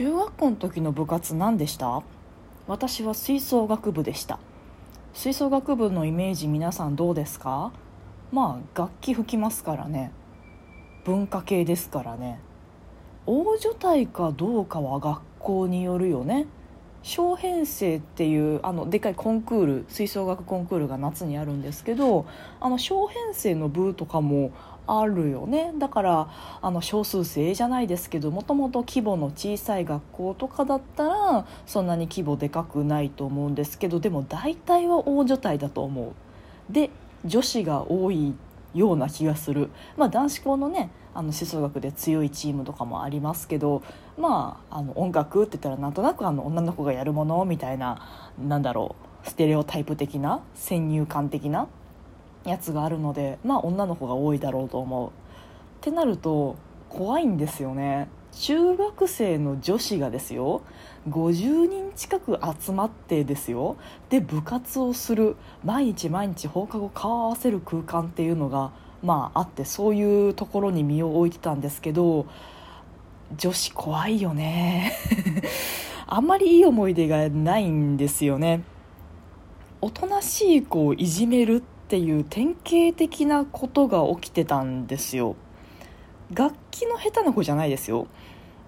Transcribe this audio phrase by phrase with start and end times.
[0.00, 2.02] 中学校の時の部活何でした？
[2.66, 4.38] 私は吹奏楽部でした。
[5.12, 7.70] 吹奏楽部のイメージ皆さんどうですか？
[8.32, 10.10] まあ楽器吹きますからね。
[11.04, 12.40] 文化系ですからね。
[13.26, 16.46] 大所帯かどうかは学校によるよね。
[17.02, 22.26] 小編成っていうあのでかいコンクール吹奏楽コンクールが夏にあるんですけど
[22.60, 24.52] あの小編成の部とかも
[24.86, 25.72] あるよね。
[25.78, 26.28] だから
[26.60, 36.12] あの少数生じゃないですけどもともと規模の小さい学校とかだったらそんなに規模でかくないと思うんですけどでも大体は大所帯だと思う。
[36.72, 36.90] で
[37.24, 38.34] 女子が多い
[38.74, 43.82] ような気がする、まあ、男子校のねあの吹奏楽で強いチームとかもありますけど
[44.18, 51.68] まああの音楽って言ったらなんとなくあの女の子がやるものみたいななんだろうステレオタイプ的な先入観的な
[52.44, 55.08] やつがあるのでまあ女の子が多いだろうと思う。
[55.08, 55.12] っ
[55.80, 56.56] てなると
[56.88, 58.08] 怖いんですよね。
[58.32, 60.62] 中学生の女子がですよ
[61.08, 63.76] 50人近く集まってですよ
[64.08, 72.26] で部活をする毎日毎日放課後顔合わせる空間っていうのがまああってそういうところに身を置いてたんですけど
[73.36, 74.92] 女子怖いよね。
[76.06, 78.62] あんまりいい思い出がないんですよね。
[79.80, 85.36] おとなしい子をいじめるっていう典型的なことが起きてたんですよ。
[86.32, 88.08] 楽器の下手な子じゃないですよ。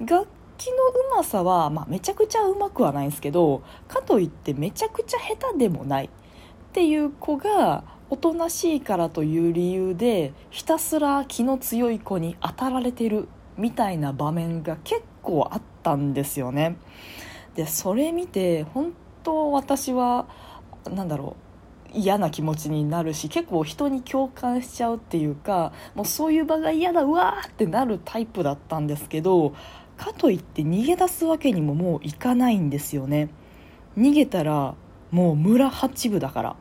[0.00, 0.26] 楽
[0.58, 0.72] 器の
[1.14, 6.08] うまさは、まあ、めちゃくちゃうまくはないんですけどかといってめちゃくちゃ下手でもないっ
[6.72, 13.28] ていう子がおとなしいからという理由でひたすら気の強い子に当たられてる
[13.58, 16.76] みたいな場面が結構あったんですよね。
[17.54, 20.26] でそれ見て本当私は
[20.90, 21.36] なんだろ
[21.94, 29.54] う嫌な気持ちになるし結構人に共感しちゃうっていうかもうそういう場が嫌だうわーってなるタイプだったんですけど
[29.96, 33.28] かといって逃げ出すわけにももういかないんですよね。
[33.98, 34.74] 逃げたら
[35.10, 36.56] もう村八部だから。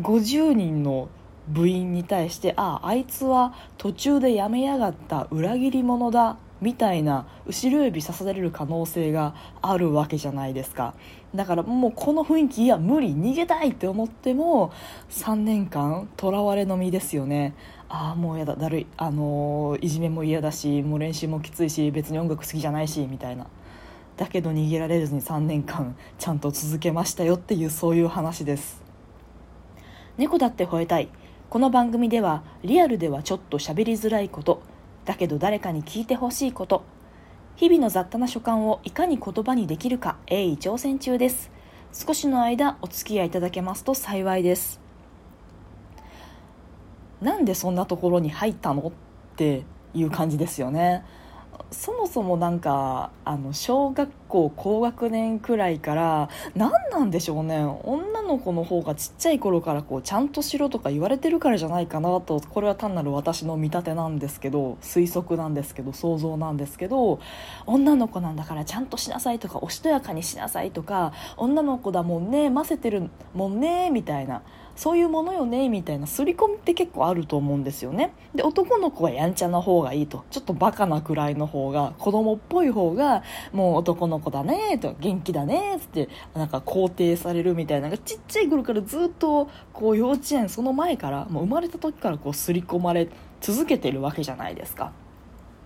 [0.00, 1.08] 50人の
[1.48, 10.94] 部員に対してあああいつは途中でやめやがった裏切り者だみたいな後ろ指さされる可能性があるわけじゃないですか。
[11.34, 14.72] だからもうこの雰囲気いや無理逃げたいって思っても
[15.10, 17.54] 3年間とらわれの身ですよね。
[17.88, 23.46] ああもうやだだるい、あのー、いじめも嫌だしもう練習もきついし別に音楽好きじゃないしみたいな。
[24.16, 28.83] だけど逃げられずに3年間ちゃんと続けましたよっていうそういう話です。
[30.16, 31.08] 猫だって吠えたい。
[31.50, 34.62] この番組ではリアルではちょっと喋りづらいこと。
[35.04, 36.84] だけど誰かに聞いてほしいこと。
[37.56, 41.50] 日々の雑多な所感をいかに言葉にできるか鋭意挑戦中です。
[41.92, 44.80] 少しの間お付き合いいただけますと幸いです。
[47.20, 48.86] なんでそんなところに入ったの？
[48.86, 48.92] っ
[49.34, 49.64] て
[49.94, 51.04] いう感じですよね。
[51.70, 67.20] そもそもなんかあの小学校高学年くらいから何なんでしょうね女の子の方がちっちゃい頃からこうちゃんとしろとか言われてるからじゃないかなとこれは単なる私の見立てなんですけど推測なんですけど想像なんですけど
[67.66, 74.42] 女の子なんだからちゃんとしなさいとかおしとやかにしなさいとか女の子だもんねませてるもんねみたいな。
[74.76, 78.12] そういうものよねみたいな刷り込みって結構あると思うんですよね。
[78.34, 80.24] で男の子はやんちゃな方がいいと。
[80.30, 87.96] ちょっとバカなくらいの方が子供っぽい方がもう男の子だねと元気だねってなんか肯定されるみたいな。
[87.96, 93.08] ちっちゃい頃からずっとこう幼稚園その前からもう生まれた時からこう刷り込まれ
[93.40, 94.92] 続けてるわけじゃないですか。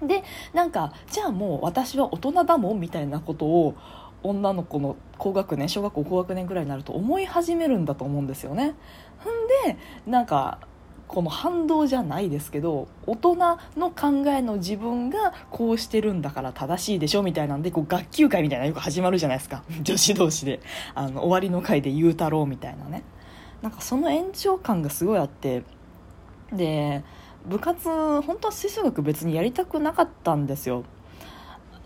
[0.00, 3.74] でなんかじゃあもう私は大人だもんみたいなことを
[4.22, 8.68] 女の子の高学年小学校高学年ぐらいになると思い始めるんだと思うんですよね。
[8.68, 8.72] ん
[9.66, 10.58] でなんか
[11.12, 13.36] この反動じゃないですけど大人
[13.76, 19.62] の考えの自分がこうしてるんだから正しいでしょみたいなんでこう学級会みたいなよく始まるじゃないですか。
[19.82, 20.60] 女子同士で。
[20.94, 23.02] あの終わりの会で言うたろうみたいなね。
[23.60, 25.62] なんかその延長感がすごいあって
[26.52, 27.04] で
[27.46, 27.88] 部活
[28.22, 30.84] 本当は吹奏楽別にやりたくなかったんですよ。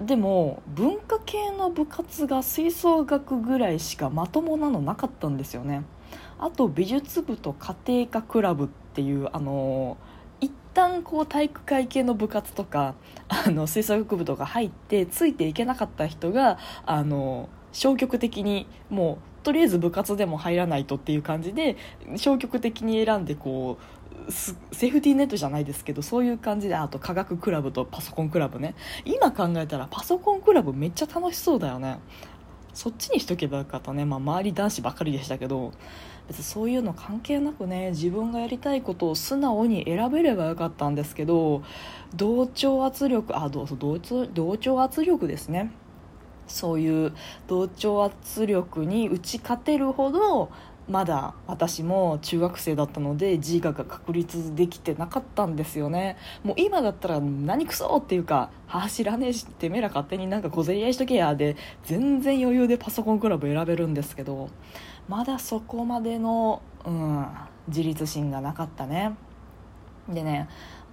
[0.00, 5.82] でも文化系の部活が吹奏楽ぐらいしかまともなのなかったんですよね。
[6.38, 9.98] あと美術部と家庭科クラブっていうあの
[10.40, 12.94] 一旦こう体育会系の部活とか
[13.28, 21.76] あの吹奏楽部とか入ってついていけなかった人があの消極的にもうとりあえず部活でも入らないとっていう感じで
[22.16, 28.74] 消極的に選んでこうセーフティーネットじゃないですけどそういう感じであと科学クラブとパソコンクラブね。
[29.04, 31.98] 今考えたらパソコンクラブめっちゃ楽しそうだよね。
[32.72, 35.72] そっちにしとけばよかったね、まあ、周り男子ばっかりでしたけど。
[36.28, 41.64] 別にそういうの関係なくね自分がやりたいことを素直に選べればよかったんですけど
[42.14, 45.72] 同調圧力あどうぞ同同調圧力ですね。
[46.46, 47.12] そういう
[47.46, 50.50] 同調圧力に打ち勝てるほど
[50.90, 56.16] まだ私も中学生だったので自我が確立できてなかったんですよね。
[56.42, 61.36] もう今だったら何くそっていうか走らねえしてめえら勝手になんか小競り合いしとけや。
[61.36, 64.50] で全然余裕でパソコンクラブ選べるんですけど
[65.08, 67.26] まだそこまでの、うん、
[67.68, 69.14] 自立心がなかったね。
[70.08, 70.48] でね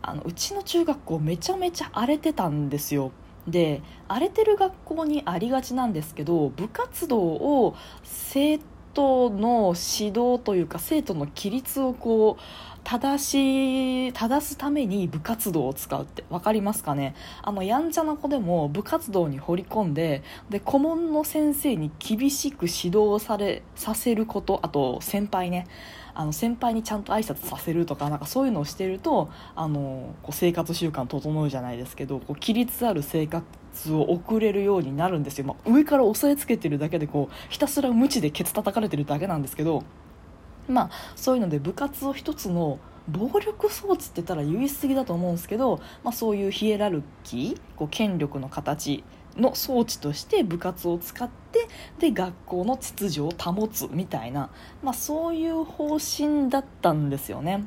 [0.00, 3.12] あのうちの中学校めちゃめちゃ荒れてたんですよ。
[3.46, 7.74] で荒れてる学校にありがちなんですけど部活動を
[8.04, 8.58] 生
[8.92, 12.42] 徒の指導というか生徒の規律をこう
[12.84, 17.14] 正し正すために部活動を使うって分かりますかね？
[17.42, 25.66] あのやんちゃな子でも部活動に掘り込んでで顧問の先生に厳しく指導されさせることあと先輩ね。
[26.14, 33.44] あの先輩にちゃんと挨拶させるとかなんかそういうのをしてるとあのこう生活習慣整うじゃないですけどこう規律ある生活
[33.92, 39.84] を送れるようになるんですよ、まあ、上から押さえつけてるだけでこうひたすら無知でケツ叩かれてるだけなんですけど
[40.68, 42.78] まあそういうので部活を一つの
[43.08, 49.02] 暴力装置って言ったら言い過ぎだと思うんですけど、まあ、そういうヒエラルキーこう権力の形
[49.36, 51.68] の装置として部活を使って
[51.98, 54.50] で学校の秩序を保つみたいな、
[54.82, 57.64] まあ、そういう方針だったんですよね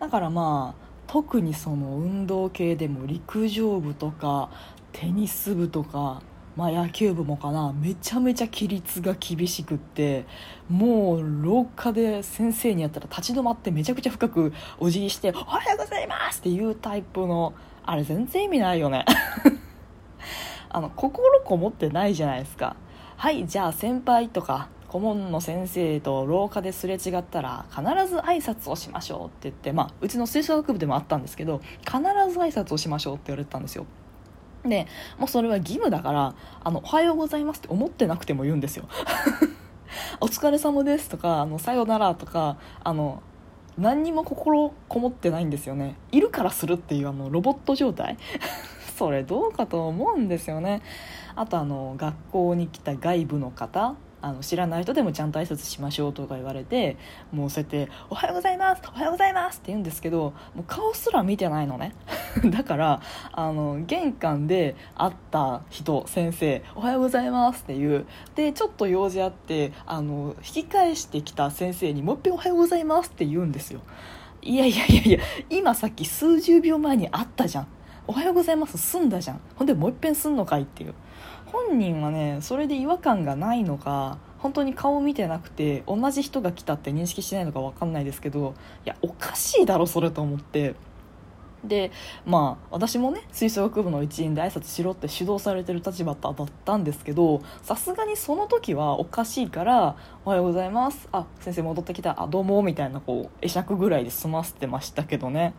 [0.00, 4.50] だからまあ特にその運動系でも陸上部とか
[4.92, 6.22] テニス部とか
[6.54, 10.26] まあ、野球部もかなめちゃめちゃ規律が厳しくって
[10.68, 19.06] もう廊下で先生にやったら立ち止まってめちゃくちゃ深くお辞儀して「おはようございます!」っていうタイプのあれ全然意味ないよね
[20.72, 22.76] あの心こもってないじゃないですか。
[23.16, 31.98] はいじゃあ先輩とか顧問の先生と廊下ですれ違ったら必ず挨拶をしましょうって言って、まあ、うちの吹奏楽部でもあったんですけど必
[32.30, 33.86] ず挨拶をしましょうって言われてたんですよ。
[34.64, 34.86] で
[35.18, 38.86] もうそれは義務だからあの「おはようございます」って思ってなくても言うんですよ。
[40.20, 43.22] お疲れ様ですとかあのさよならとかあの
[43.78, 45.96] 何にも心こもってないんですよね。
[46.10, 48.18] いるからするっていうあのロボット状態。
[49.02, 50.80] それどうかと思うんですよね。
[51.34, 56.96] あとあの学校に来た外部の方あの知らない人でもちゃんと挨拶しましょうとか言われて
[57.32, 61.96] もうそうやって「おはようございますおはようございます」って言うんですけどもう顔すら見てないのね。
[62.46, 63.00] だから
[63.32, 68.06] あの玄関で会った人先生「おはようございます」って言う。
[68.36, 73.80] でちょっと用事あってあの引き返してきた先生にもう一遍「おはようございます」って言うんですよ。
[74.42, 75.18] いやいやいやいや
[75.50, 77.66] 今さっき数十秒前に会ったじゃん。
[78.06, 78.78] おはようございます。
[78.78, 79.40] 済んだじゃん。
[79.56, 80.94] ほんでもう一遍すんのかいっていう。
[81.46, 88.54] 本人はねそれで違和感がないのか本当に顔を見てなくて同じ人が来たって認識しないのか分かんないですけど
[88.86, 90.74] いやおかしいだろそれと思って。
[91.62, 91.92] で
[92.26, 96.34] まあ私もね吹奏楽部の一員で挨拶しろって指導されてる立場だっ
[96.64, 99.94] たんですけどさすがにその時はおかしいから
[100.26, 102.20] 「おはようございます」「あ先生戻ってきた。
[102.20, 105.54] あどうも」みたいなこう会釈ぐらいで済ませてましたけどね。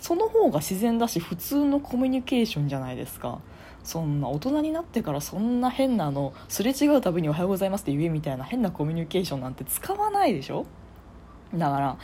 [0.00, 3.40] その方が自然だし普通のコミュニケーションじゃないですか。
[3.84, 10.66] そんな大人になってからそんな変なのすれ違うたびに「おはようございます」って言えみたいな変なコミュニケーションなんて使わないでしょ。
[11.54, 11.96] だから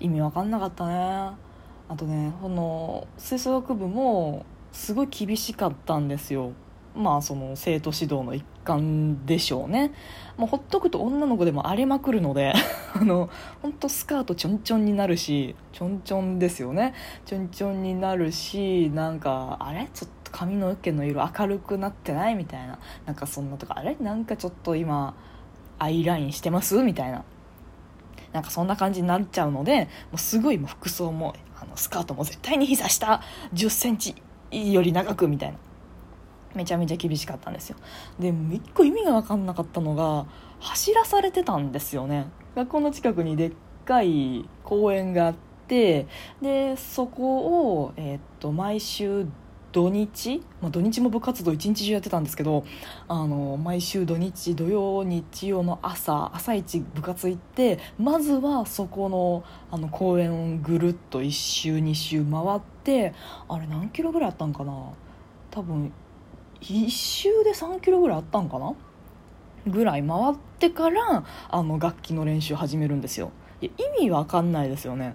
[0.00, 0.94] 意味わかんなかったね。
[0.94, 6.52] あとねこの吹奏楽部もすごい厳しかったんですよ。
[6.94, 9.92] まあその生徒指導の一環でしょうね。
[10.36, 12.52] もうほっとくと女の子でも荒れまくるので
[12.94, 13.30] あの
[13.62, 16.94] 本当スカートちょんちょんになるしちょんちょんですよね。
[17.24, 19.88] ちょんちょんになるしなんかあれ？
[19.94, 22.78] ちょっと髪の毛の色明るくなってないみたいな。
[23.06, 23.96] なんかそんなとかあれ？
[24.00, 25.14] なんかちょっと今
[25.78, 26.82] アイラインしてます？
[26.82, 27.24] みたいな。
[28.32, 33.20] なんかそんな感じになっちゃうのでもうすごいもう服装もあのスカートも絶対に膝下
[33.54, 34.14] 1 0センチ
[34.52, 35.58] より長くみたいな。
[36.54, 37.76] めちゃめちゃ厳しかったんですよ。
[38.18, 40.26] で一個意味が分かんなかったのが
[40.60, 42.26] 走らされてたんですよね。
[42.54, 43.52] 学校の近くにでっ
[43.84, 45.34] かい公園があっ
[45.68, 46.06] て
[46.42, 49.26] でそこを、えー、っと毎週
[49.72, 52.64] 土日、まあ、土日も部活動一日中やってたんですけど
[53.06, 63.14] あの毎週土日土曜日曜の朝朝一部活行ってまずはそこのあの公園をぐるっと1周2周回って
[63.48, 64.72] あれ何キロぐらいあったんかな？
[65.50, 65.92] 多分
[66.60, 68.74] 1周で3キロぐらいあったんかな？
[69.66, 73.30] ぐらい回ってからあの楽器の練習始めるんですよ。
[73.60, 75.14] 意味わかんないですよね。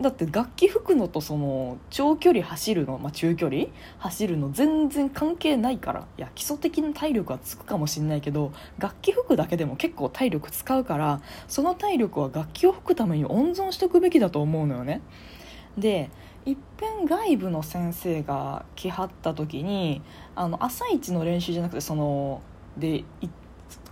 [0.00, 3.66] だって楽器吹くのとその長距離走るの、まあ、中距離？
[3.98, 6.06] 走るの全然関係ないから。
[6.18, 15.00] いや基礎的な体力はつくかもしんないけど楽器吹くだけでも結構体力使うからその体力は楽器を吹くために温存しておくべきだと思うのよね。
[15.78, 16.10] で
[16.46, 20.02] いっぺん外部の先生が来はった時に
[20.34, 22.42] あの朝一の練習じゃなくてその
[22.76, 23.04] で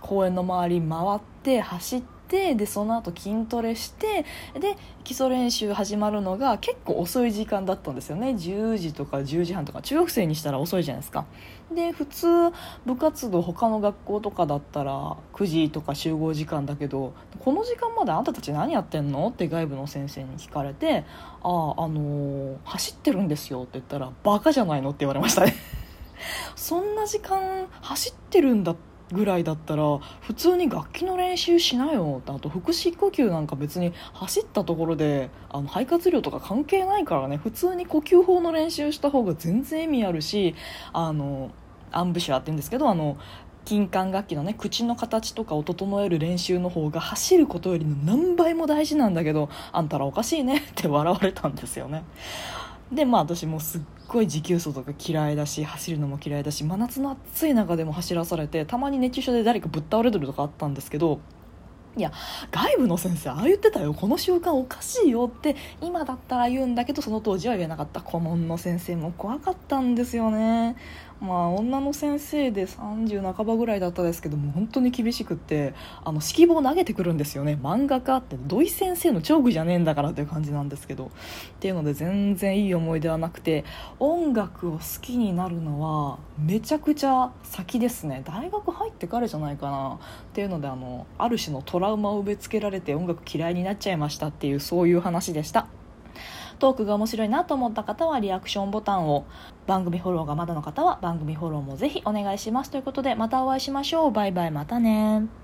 [0.01, 4.25] 公園の周り回って走ってでその後筋トレして
[4.59, 8.29] で基礎練習始まるのが結構遅い時間だったんですよね。
[8.29, 11.25] 10時とか10時半とか中学生にしたら遅いじゃないですか。
[11.73, 12.27] で普通
[12.85, 19.29] 部活動他の学校とかだったら9時とか集合時間だけどこの時間まであんたたち何やってんの？
[19.29, 21.05] って外部の先生に聞かれて
[21.43, 25.53] 「あああのー、走ってるんですよ」って言ったら「バカじゃないの?」って言われましたね。
[26.55, 29.83] そんな時間走ってるんだってぐらいだったら
[30.21, 32.21] 普通に楽器の練習しなよ。
[32.25, 37.37] あと腹式呼吸なんか別に走ったところであの肺活量とか関係ないからね。
[37.37, 40.55] 普通に呼吸法の練習した方が全然意味あるし
[40.91, 41.51] あの
[41.91, 43.17] アンブシュアって言うんですけどあの
[43.65, 52.03] 金管楽器のね口の形とかを整える練習の方が走ることよりの何倍も大事なんだけどあんたらおかしいねって笑われたんですよね。
[52.91, 61.19] でまあ私もすっごい持久走とか嫌いだし走るのも嫌いだし真夏の暑い中でも走らされてたまに熱中症で誰かぶっ倒れてるとかあったんですけど
[61.95, 62.11] いや
[62.51, 68.01] 外部の先生ああ言ってたよこの習慣おかしいよって今だったら言うんだけどその当時は言えなかった。
[68.01, 70.75] 顧問の先生も怖かったんですよね。
[71.21, 75.73] まあ女の先生で30半ばぐらいだったですけども本当に厳しくって
[76.03, 77.57] あの指揮棒投げてくるんですよね。
[77.61, 81.05] 漫画家って土井先生の長具じゃねえんだからっていう感じなんですけど。
[81.05, 81.09] っ
[81.59, 83.63] ていうので全然いい思い出はなくて
[83.99, 88.21] 音楽を好きになるのはめちゃくちゃ先ですね。
[88.25, 89.93] 大学入ってからじゃないかな。
[89.95, 89.97] っ
[90.33, 95.67] ていうのであのある種のトラウマを植え付けられて音楽嫌いになっちゃいましたっていうそういう話でした。
[96.59, 99.25] トークが面白いなと思った方はリアクションボタンを
[99.67, 105.42] 番組フォローがまだの方は番組フォローもぜひお願いしますということでまたお会いしましょうバイバイまたね